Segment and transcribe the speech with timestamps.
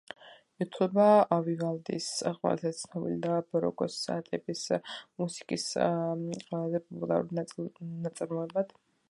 [0.63, 1.03] ითვლება
[1.49, 2.07] ვივალდის
[2.37, 3.99] ყველაზე ცნობილ და ბაროკოს
[4.31, 7.65] ტიპის მუსიკის ყველაზე პოპულარულ
[8.09, 8.77] ნაწარმოებად.